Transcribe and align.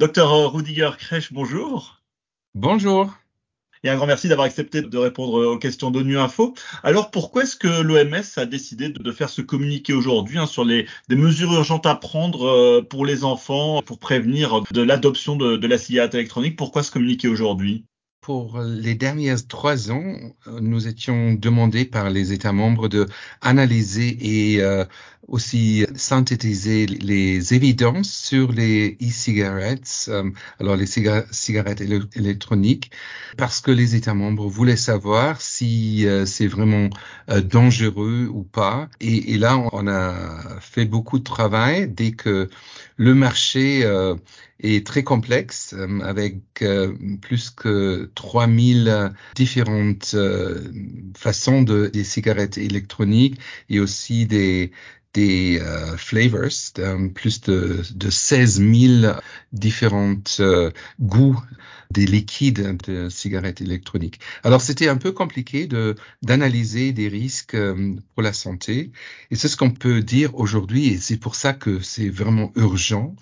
Docteur 0.00 0.52
Rudiger 0.52 0.90
Krech, 0.98 1.32
bonjour. 1.32 2.02
Bonjour. 2.56 3.14
Et 3.84 3.88
un 3.88 3.94
grand 3.94 4.08
merci 4.08 4.26
d'avoir 4.28 4.46
accepté 4.46 4.82
de 4.82 4.98
répondre 4.98 5.46
aux 5.46 5.56
questions 5.56 5.92
d'ONU 5.92 6.18
Info. 6.18 6.52
Alors 6.82 7.12
pourquoi 7.12 7.44
est-ce 7.44 7.54
que 7.54 7.80
l'OMS 7.80 8.24
a 8.36 8.44
décidé 8.44 8.88
de 8.88 9.12
faire 9.12 9.28
ce 9.28 9.40
communiqué 9.40 9.92
aujourd'hui 9.92 10.38
hein, 10.38 10.46
sur 10.46 10.64
les 10.64 10.88
des 11.08 11.14
mesures 11.14 11.52
urgentes 11.52 11.86
à 11.86 11.94
prendre 11.94 12.44
euh, 12.44 12.82
pour 12.82 13.06
les 13.06 13.22
enfants 13.22 13.82
pour 13.82 14.00
prévenir 14.00 14.62
de 14.72 14.82
l'adoption 14.82 15.36
de, 15.36 15.56
de 15.56 15.66
la 15.68 15.78
cigarette 15.78 16.14
électronique? 16.14 16.56
Pourquoi 16.56 16.82
ce 16.82 16.90
communiqué 16.90 17.28
aujourd'hui? 17.28 17.84
Pour 18.20 18.58
les 18.62 18.94
dernières 18.96 19.46
trois 19.46 19.92
ans, 19.92 20.16
nous 20.60 20.88
étions 20.88 21.34
demandés 21.34 21.84
par 21.84 22.10
les 22.10 22.32
États 22.32 22.52
membres 22.52 22.88
de 22.88 23.06
analyser 23.42 24.16
et 24.54 24.62
euh, 24.62 24.86
aussi 25.28 25.86
synthétiser 25.94 26.86
les 26.86 27.54
évidences 27.54 28.10
sur 28.10 28.52
les 28.52 28.96
e-cigarettes, 29.02 30.06
euh, 30.08 30.30
alors 30.60 30.76
les 30.76 30.86
cigarettes 30.86 31.80
électroniques, 31.80 32.90
parce 33.36 33.60
que 33.60 33.70
les 33.70 33.94
États 33.94 34.14
membres 34.14 34.48
voulaient 34.48 34.76
savoir 34.76 35.40
si 35.40 36.06
euh, 36.06 36.26
c'est 36.26 36.46
vraiment 36.46 36.88
dangereux 37.44 38.28
ou 38.32 38.42
pas. 38.44 38.88
Et, 39.00 39.38
là, 39.38 39.58
on 39.72 39.86
a 39.88 40.60
fait 40.60 40.84
beaucoup 40.84 41.18
de 41.18 41.24
travail 41.24 41.88
dès 41.88 42.12
que 42.12 42.48
le 42.96 43.14
marché 43.14 43.84
est 44.60 44.86
très 44.86 45.02
complexe 45.02 45.74
euh, 45.74 46.00
avec 46.00 46.62
euh, 46.62 46.94
plus 47.20 47.50
que 47.50 48.10
3000 48.14 49.12
différentes 49.34 50.12
euh, 50.14 50.62
façons 51.16 51.62
de 51.62 51.88
des 51.88 52.04
cigarettes 52.04 52.58
électroniques 52.58 53.38
et 53.68 53.80
aussi 53.80 54.26
des 54.26 54.72
des 55.14 55.60
flavors, 55.96 56.72
plus 57.14 57.40
de, 57.42 57.82
de 57.94 58.10
16 58.10 58.60
000 59.00 59.14
différentes 59.52 60.42
goûts 61.00 61.40
des 61.90 62.06
liquides 62.06 62.76
de 62.84 63.08
cigarettes 63.08 63.60
électroniques. 63.60 64.20
Alors 64.42 64.60
c'était 64.60 64.88
un 64.88 64.96
peu 64.96 65.12
compliqué 65.12 65.66
de 65.66 65.94
d'analyser 66.22 66.92
des 66.92 67.08
risques 67.08 67.56
pour 68.14 68.22
la 68.22 68.32
santé 68.32 68.90
et 69.30 69.36
c'est 69.36 69.48
ce 69.48 69.56
qu'on 69.56 69.70
peut 69.70 70.02
dire 70.02 70.34
aujourd'hui 70.34 70.88
et 70.88 70.98
c'est 70.98 71.16
pour 71.16 71.36
ça 71.36 71.52
que 71.52 71.80
c'est 71.80 72.08
vraiment 72.08 72.52
urgent 72.56 73.14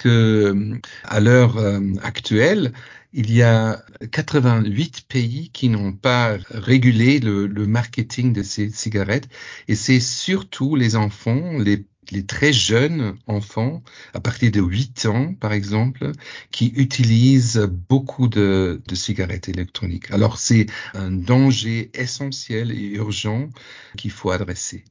que 0.00 0.80
à 1.04 1.20
l'heure 1.20 1.58
euh, 1.58 1.80
actuelle, 2.02 2.72
il 3.12 3.32
y 3.32 3.42
a 3.42 3.82
88 4.12 5.02
pays 5.08 5.50
qui 5.52 5.68
n'ont 5.68 5.92
pas 5.92 6.38
régulé 6.50 7.20
le, 7.20 7.46
le, 7.46 7.66
marketing 7.66 8.32
de 8.32 8.42
ces 8.42 8.70
cigarettes 8.70 9.28
et 9.68 9.74
c'est 9.74 10.00
surtout 10.00 10.74
les 10.74 10.96
enfants, 10.96 11.58
les, 11.58 11.84
les, 12.12 12.24
très 12.24 12.52
jeunes 12.52 13.16
enfants, 13.26 13.82
à 14.14 14.20
partir 14.20 14.50
de 14.52 14.60
8 14.60 15.06
ans 15.06 15.34
par 15.34 15.52
exemple, 15.52 16.12
qui 16.50 16.72
utilisent 16.76 17.68
beaucoup 17.88 18.28
de, 18.28 18.80
de 18.86 18.94
cigarettes 18.94 19.48
électroniques. 19.48 20.10
Alors 20.12 20.38
c'est 20.38 20.66
un 20.94 21.10
danger 21.10 21.90
essentiel 21.94 22.70
et 22.70 22.94
urgent 22.94 23.50
qu'il 23.98 24.12
faut 24.12 24.30
adresser. 24.30 24.84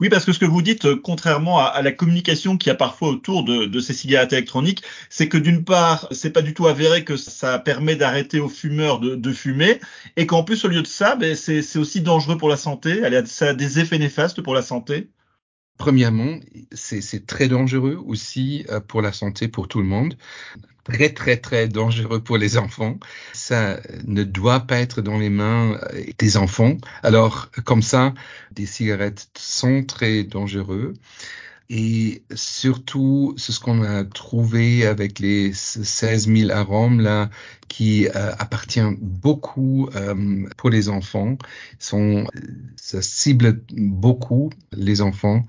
Oui, 0.00 0.08
parce 0.08 0.24
que 0.24 0.32
ce 0.32 0.38
que 0.40 0.44
vous 0.44 0.62
dites, 0.62 0.84
euh, 0.86 1.00
contrairement 1.00 1.60
à, 1.60 1.80
la 1.80 1.92
communication 1.92 2.56
qu'il 2.56 2.68
y 2.68 2.72
a 2.72 2.74
parfois 2.74 3.08
autour 3.10 3.44
de, 3.44 3.80
ces 3.80 3.94
cigarettes 3.94 4.32
électroniques, 4.32 4.82
c'est 5.08 5.28
que 5.28 5.38
d'une 5.38 5.64
part, 5.64 6.08
c'est 6.10 6.30
pas 6.30 6.42
du 6.42 6.54
tout 6.54 6.66
avéré 6.66 7.04
que 7.04 7.16
ça 7.16 7.58
permet 7.60 7.94
d'arrêter 7.94 8.40
aux 8.40 8.48
fumeurs 8.48 8.98
de, 8.98 9.32
fumer, 9.32 9.80
et 10.16 10.26
qu'en 10.26 10.42
plus, 10.42 10.64
au 10.64 10.68
lieu 10.68 10.82
de 10.82 10.86
ça, 10.88 11.14
ben, 11.14 11.36
c'est 11.36 11.78
aussi 11.78 12.00
dangereux 12.00 12.36
pour 12.36 12.48
la 12.48 12.56
santé. 12.56 13.00
Ça 13.26 13.50
a 13.50 13.54
des 13.54 13.78
effets 13.78 13.98
néfastes 13.98 14.42
pour 14.42 14.54
la 14.54 14.62
santé. 14.62 15.08
Premièrement, 15.82 16.38
c'est 16.70 17.26
très 17.26 17.48
dangereux 17.48 18.00
aussi 18.06 18.64
euh, 18.70 18.78
pour 18.78 19.02
la 19.02 19.12
santé 19.12 19.48
pour 19.48 19.66
tout 19.66 19.80
le 19.80 19.88
monde 19.88 20.14
très 20.84 21.08
très 21.08 21.36
très 21.38 21.66
dangereux 21.66 22.20
pour 22.20 22.38
les 22.38 22.56
enfants. 22.56 22.98
Ça 23.32 23.80
ne 24.06 24.22
doit 24.22 24.60
pas 24.60 24.78
être 24.78 25.02
dans 25.02 25.18
les 25.18 25.28
mains 25.28 25.76
euh, 25.92 26.04
des 26.18 26.36
enfants. 26.36 26.76
Alors 27.02 27.50
comme 27.64 27.82
ça, 27.82 28.14
des 28.52 28.64
cigarettes 28.66 29.28
sont 29.36 29.82
très 29.82 30.22
dangereux. 30.22 30.94
Et 31.74 32.22
surtout, 32.34 33.34
c'est 33.38 33.50
ce 33.50 33.58
qu'on 33.58 33.82
a 33.82 34.04
trouvé 34.04 34.84
avec 34.84 35.18
les 35.20 35.54
16 35.54 36.28
000 36.28 36.50
arômes 36.50 37.00
là, 37.00 37.30
qui 37.68 38.08
euh, 38.08 38.34
appartiennent 38.38 38.98
beaucoup 39.00 39.88
euh, 39.96 40.46
pour 40.58 40.68
les 40.68 40.90
enfants. 40.90 41.38
Sont, 41.78 42.26
ça 42.76 43.00
cible 43.00 43.62
beaucoup 43.70 44.50
les 44.72 45.00
enfants. 45.00 45.46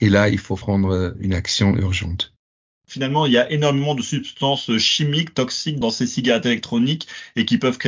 Et 0.00 0.08
là, 0.08 0.30
il 0.30 0.38
faut 0.38 0.56
prendre 0.56 1.14
une 1.20 1.34
action 1.34 1.76
urgente. 1.76 2.32
Finalement, 2.88 3.26
il 3.26 3.32
y 3.32 3.38
a 3.38 3.52
énormément 3.52 3.94
de 3.94 4.00
substances 4.00 4.78
chimiques 4.78 5.34
toxiques 5.34 5.78
dans 5.78 5.90
ces 5.90 6.06
cigarettes 6.06 6.46
électroniques 6.46 7.06
et 7.34 7.44
qui 7.44 7.58
peuvent 7.58 7.78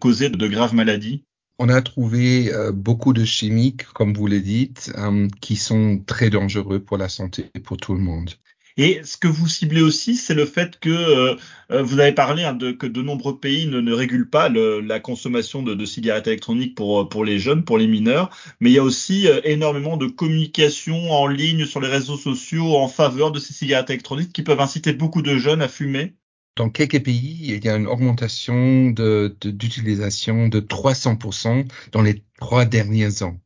causer 0.00 0.30
de 0.30 0.48
graves 0.48 0.74
maladies. 0.74 1.22
On 1.58 1.70
a 1.70 1.80
trouvé 1.80 2.52
euh, 2.52 2.70
beaucoup 2.70 3.14
de 3.14 3.24
chimiques, 3.24 3.84
comme 3.94 4.12
vous 4.12 4.26
le 4.26 4.40
dites, 4.40 4.92
euh, 4.98 5.26
qui 5.40 5.56
sont 5.56 6.02
très 6.06 6.28
dangereux 6.28 6.80
pour 6.80 6.98
la 6.98 7.08
santé 7.08 7.50
et 7.54 7.60
pour 7.60 7.78
tout 7.78 7.94
le 7.94 8.00
monde. 8.00 8.30
Et 8.78 9.00
ce 9.04 9.16
que 9.16 9.26
vous 9.26 9.48
ciblez 9.48 9.80
aussi, 9.80 10.16
c'est 10.16 10.34
le 10.34 10.44
fait 10.44 10.78
que 10.78 10.90
euh, 10.90 11.36
euh, 11.70 11.82
vous 11.82 11.98
avez 11.98 12.12
parlé 12.12 12.44
hein, 12.44 12.52
de, 12.52 12.72
que 12.72 12.86
de 12.86 13.00
nombreux 13.00 13.40
pays 13.40 13.66
ne, 13.68 13.80
ne 13.80 13.92
régulent 13.94 14.28
pas 14.28 14.50
la 14.50 15.00
consommation 15.00 15.62
de, 15.62 15.84
cigarettes 15.86 16.26
électroniques 16.26 16.74
pour, 16.74 17.08
pour 17.08 17.24
les 17.24 17.38
jeunes, 17.38 17.64
pour 17.64 17.78
les 17.78 17.86
mineurs, 17.86 18.28
mais 18.60 18.70
il 18.70 18.74
y 18.74 18.78
a 18.78 18.82
aussi 18.82 19.26
énormément 19.44 19.96
de 19.96 20.06
communication 20.08 21.10
en 21.10 21.26
ligne 21.26 21.64
sur 21.64 21.80
les 21.80 21.88
réseaux 21.88 22.18
sociaux 22.18 22.76
en 22.76 22.88
faveur 22.88 23.32
de 23.32 23.40
ces 23.40 23.54
cigarettes 23.54 23.88
électroniques 23.88 24.34
qui 24.34 24.42
peuvent 24.42 24.60
inciter 24.60 24.92
beaucoup 24.92 25.22
de 25.22 25.38
jeunes 25.38 25.62
à 25.62 25.68
fumer. 25.68 26.15
Dans 26.56 26.70
quelques 26.70 27.02
pays, 27.02 27.38
il 27.42 27.64
y 27.64 27.68
a 27.68 27.76
une 27.76 27.86
augmentation 27.86 28.90
d'utilisation 28.90 30.48
de, 30.48 30.60
de 30.60 30.66
300% 30.66 31.66
dans 31.92 32.02
les 32.02 32.22
trois 32.38 32.64
derniers 32.64 33.22
ans. 33.22 33.38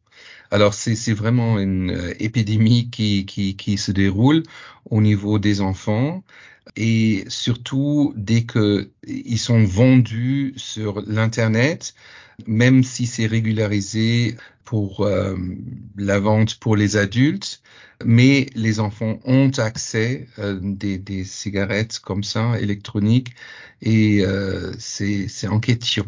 Alors 0.53 0.75
c'est 0.75 1.13
vraiment 1.13 1.59
une 1.59 1.91
euh, 1.91 2.15
épidémie 2.19 2.91
qui, 2.91 3.79
se 3.79 3.93
déroule 3.93 4.43
au 4.91 5.01
niveau 5.01 5.39
des 5.39 5.61
enfants 5.61 6.25
et 6.77 7.25
surtout 7.29 8.13
dès 8.17 8.45
que 8.45 8.91
ils 9.07 9.39
sont 9.39 9.65
vendus 9.65 10.55
sur 10.57 11.03
l'internet, 11.07 11.95
même 12.47 12.85
si 12.85 13.07
c'est 13.07 13.27
régularisé 13.27 14.37
pour 14.65 15.01
euh, 15.01 15.37
la 15.97 16.21
vente 16.21 16.57
pour 16.61 16.77
les 16.77 16.97
adultes, 16.97 17.61
mais 18.05 18.47
les 18.55 18.81
enfants 18.81 19.19
ont 19.25 19.51
accès 19.59 20.29
euh, 20.39 20.59
des, 20.63 21.25
cigarettes 21.25 21.99
comme 21.99 22.23
ça 22.23 22.59
électroniques 22.61 23.31
et 23.83 24.25
euh, 24.25 24.73
c'est 24.79 25.49
en 25.49 25.61
question. 25.61 26.07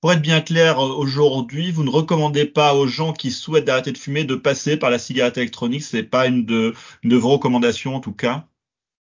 Pour 0.00 0.12
être 0.12 0.20
bien 0.22 0.40
clair, 0.40 0.80
euh, 0.80 0.94
aujourd'hui, 0.94 1.70
vous 1.70 1.84
ne 1.84 1.90
recommandez 1.90 2.44
pas 2.44 2.74
aux 2.74 2.88
gens 2.88 3.12
qui 3.12 3.30
souhaitent 3.30 3.68
arrêter 3.68 3.92
de 3.92 3.98
fumer 3.98 4.24
de 4.24 4.34
passer 4.34 4.76
par 4.76 4.90
la 4.90 4.98
cigarette 4.98 5.38
électronique. 5.38 5.84
C'est 5.84 6.02
pas 6.02 6.26
une 6.26 6.44
de, 6.44 6.74
une 7.04 7.10
de 7.10 7.16
vos 7.16 7.30
recommandations 7.30 7.94
en 7.94 8.00
tout 8.00 8.12
cas. 8.12 8.48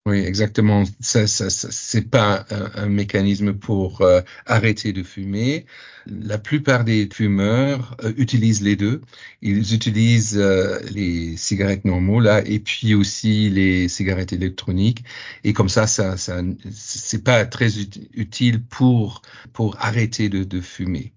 Oui, 0.06 0.18
exactement. 0.20 0.84
Ça, 1.00 1.26
ça, 1.26 1.50
ça 1.50 1.68
c'est 1.72 2.08
pas 2.08 2.46
un, 2.50 2.86
mécanisme 2.86 3.54
pour 3.54 4.02
euh, 4.02 4.20
arrêter 4.46 4.92
de 4.92 5.02
fumer. 5.02 5.66
La 6.06 6.38
plupart 6.38 6.84
des 6.84 7.08
fumeurs 7.12 7.96
euh, 8.04 8.12
utilisent 8.16 8.62
les 8.62 8.76
deux. 8.76 9.00
Ils 9.42 9.74
utilisent 9.74 10.38
euh, 10.38 10.78
les 10.92 11.36
cigarettes 11.36 11.84
normaux 11.84 12.20
là 12.20 12.40
et 12.46 12.60
puis 12.60 12.94
aussi 12.94 13.50
les 13.50 13.88
cigarettes 13.88 14.32
électroniques. 14.32 15.02
Et 15.42 15.52
comme 15.52 15.68
ça, 15.68 15.88
ça, 15.88 16.16
ça 16.16 16.40
c'est 16.70 17.24
pas 17.24 17.44
très 17.44 17.76
utile 18.14 18.62
pour 18.62 19.22
pour 19.52 19.76
arrêter 19.80 20.28
de, 20.28 20.44
de 20.44 20.60
fumer. 20.60 21.14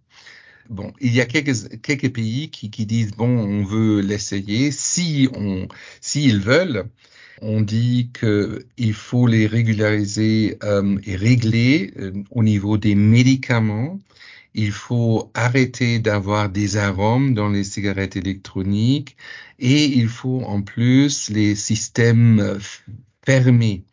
Bon, 0.70 0.94
il 1.00 1.14
y 1.14 1.22
a 1.22 1.26
quelques, 1.26 1.82
quelques 1.82 2.14
pays 2.14 2.50
qui, 2.52 2.72
qui 2.72 2.86
disent 2.88 3.12
bon, 3.12 3.28
on 3.28 3.64
veut 3.64 4.02
l'essayer 4.02 4.72
si 4.72 5.30
on, 5.34 5.68
s'ils 6.02 6.40
veulent 6.40 6.86
on 7.42 7.62
dit 7.62 8.12
qu'il 8.18 8.94
faut 8.94 9.28
les 9.28 9.48
régulariser 9.48 10.58
euh, 10.64 10.98
et 11.06 11.16
régler 11.16 11.94
euh, 12.00 12.12
au 12.32 12.44
niveau 12.44 12.78
des 12.78 12.96
médicaments. 12.96 14.00
Il 14.54 14.72
faut 14.72 15.32
arrêter 15.34 16.00
d'avoir 16.00 16.50
des 16.50 16.78
arômes 16.78 17.34
dans 17.34 17.50
les 17.50 17.64
cigarettes 17.64 18.16
électroniques 18.16 19.16
et 19.60 19.86
il 19.86 20.08
faut 20.10 20.42
en 20.42 20.62
plus 20.62 21.30
les 21.30 21.56
systèmes 21.56 22.40
euh, 22.40 22.60
fermés 23.26 23.84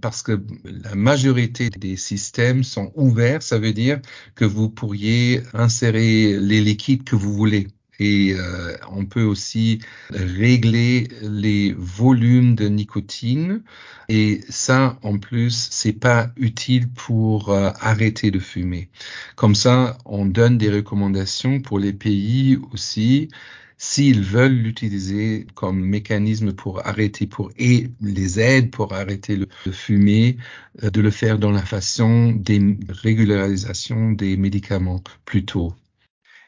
parce 0.00 0.22
que 0.22 0.40
la 0.64 0.94
majorité 0.94 1.68
des 1.68 1.96
systèmes 1.96 2.64
sont 2.64 2.92
ouverts, 2.94 3.42
ça 3.42 3.58
veut 3.58 3.72
dire 3.72 4.00
que 4.34 4.44
vous 4.44 4.70
pourriez 4.70 5.42
insérer 5.52 6.38
les 6.38 6.60
liquides 6.60 7.04
que 7.04 7.16
vous 7.16 7.34
voulez 7.34 7.66
et 8.00 8.34
euh, 8.34 8.76
on 8.90 9.04
peut 9.04 9.22
aussi 9.22 9.80
régler 10.10 11.08
les 11.22 11.72
volumes 11.76 12.56
de 12.56 12.66
nicotine 12.66 13.62
et 14.08 14.40
ça 14.48 14.98
en 15.02 15.18
plus 15.18 15.68
c'est 15.70 15.92
pas 15.92 16.30
utile 16.36 16.88
pour 16.88 17.50
euh, 17.50 17.70
arrêter 17.78 18.30
de 18.32 18.40
fumer. 18.40 18.88
Comme 19.36 19.54
ça 19.54 19.98
on 20.06 20.24
donne 20.26 20.58
des 20.58 20.70
recommandations 20.70 21.60
pour 21.60 21.78
les 21.78 21.92
pays 21.92 22.58
aussi 22.72 23.28
s'ils 23.76 24.22
veulent 24.22 24.52
l'utiliser 24.52 25.46
comme 25.54 25.80
mécanisme 25.80 26.52
pour 26.52 26.86
arrêter, 26.86 27.26
pour 27.26 27.50
et 27.58 27.88
les 28.02 28.38
aides 28.38 28.70
pour 28.70 28.92
arrêter 28.92 29.38
de 29.38 29.48
fumer, 29.72 30.36
euh, 30.82 30.90
de 30.90 31.00
le 31.00 31.10
faire 31.10 31.38
dans 31.38 31.50
la 31.50 31.64
façon 31.64 32.32
des 32.32 32.76
régularisations 32.88 34.12
des 34.12 34.36
médicaments 34.36 35.02
plutôt. 35.24 35.74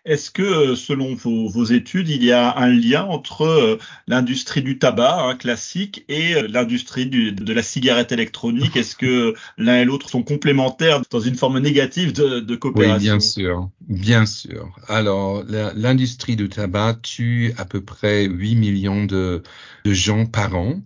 Est-ce 0.05 0.33
que, 0.33 0.43
euh, 0.43 0.75
selon 0.75 1.15
vos, 1.15 1.49
vos, 1.49 1.65
études, 1.65 2.09
il 2.09 2.25
y 2.25 2.33
a 2.33 2.59
un 2.59 2.67
lien 2.67 3.05
entre 3.05 3.43
euh, 3.43 3.79
l'industrie 4.09 4.63
du 4.63 4.77
tabac 4.77 5.29
hein, 5.29 5.37
classique 5.37 6.05
et 6.09 6.35
euh, 6.35 6.49
l'industrie 6.49 7.07
de 7.07 7.53
la 7.53 7.63
cigarette 7.63 8.11
électronique? 8.11 8.77
Est-ce 8.77 8.97
que 8.97 9.35
l'un 9.59 9.77
et 9.77 9.85
l'autre 9.85 10.11
sont 10.11 10.25
complémentaires 10.25 11.03
dans 11.09 11.21
une 11.21 11.37
forme 11.37 11.61
négative 11.61 12.13
de, 12.13 12.41
de 12.41 12.57
coopération 12.57 12.97
Oui, 12.97 13.03
bien 13.05 13.21
sûr, 13.21 13.71
bien 13.81 14.27
sûr. 14.27 14.75
Alors, 14.89 15.45
l'industrie 15.77 16.35
du 16.35 16.49
tabac 16.49 16.99
tue 17.03 17.55
à 17.57 17.65
peu 17.65 17.81
près 17.81 18.25
8 18.25 18.57
millions 18.57 19.05
de, 19.05 19.45
de 19.85 19.93
gens 19.93 20.27
par 20.27 20.57
an. 20.57 20.81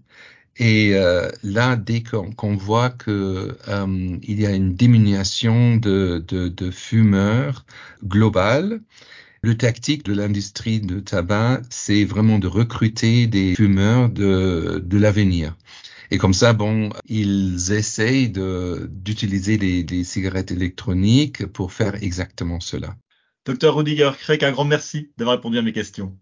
Et 0.59 0.95
euh, 0.95 1.29
là, 1.43 1.77
dès 1.77 2.03
qu'on 2.03 2.57
voit 2.57 2.91
que 2.91 3.57
euh, 3.69 4.19
il 4.23 4.41
y 4.41 4.47
a 4.47 4.53
une 4.53 4.75
diminution 4.75 5.77
de, 5.77 6.25
de, 6.27 6.49
de 6.49 6.71
fumeurs 6.71 7.67
globale, 8.03 8.81
le 9.43 9.57
tactique 9.57 10.05
de 10.05 10.15
l'industrie 10.15 10.81
de 10.81 10.99
tabac, 11.01 11.61
c'est 11.69 12.05
vraiment 12.05 12.39
de 12.39 12.47
recruter 12.47 13.27
des 13.27 13.55
fumeurs 13.55 14.09
de, 14.09 14.83
de 14.85 14.99
l'avenir. 14.99 15.57
Et 16.11 16.19
comme 16.19 16.35
ça, 16.35 16.53
bon, 16.53 16.91
ils 17.07 17.73
essayent 17.73 18.31
d'utiliser 18.31 19.59
des, 19.59 19.83
des 19.83 20.05
cigarettes 20.05 20.53
électroniques 20.53 21.47
pour 21.47 21.73
faire 21.73 22.03
exactement 22.03 22.61
cela. 22.61 22.97
Docteur 23.45 23.75
Rudiger 23.77 24.13
Craig, 24.19 24.43
un 24.45 24.53
grand 24.53 24.65
merci 24.65 25.11
d'avoir 25.19 25.37
répondu 25.37 25.59
à 25.59 25.63
mes 25.63 25.73
questions. 25.73 26.17